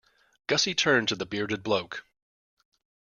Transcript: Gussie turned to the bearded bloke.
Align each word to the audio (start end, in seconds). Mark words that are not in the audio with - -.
Gussie 0.47 0.73
turned 0.73 1.09
to 1.09 1.15
the 1.15 1.27
bearded 1.27 1.61
bloke. 1.61 2.03